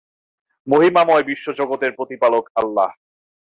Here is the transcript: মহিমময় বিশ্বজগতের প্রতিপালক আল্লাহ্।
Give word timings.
মহিমময় 0.67 1.23
বিশ্বজগতের 1.23 1.91
প্রতিপালক 1.91 2.45
আল্লাহ্। 2.55 2.95